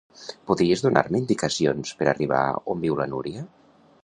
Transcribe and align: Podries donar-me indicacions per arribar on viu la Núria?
Podries 0.51 0.81
donar-me 0.85 1.21
indicacions 1.23 1.93
per 2.01 2.09
arribar 2.15 2.43
on 2.75 2.83
viu 2.87 3.01
la 3.03 3.09
Núria? 3.17 3.47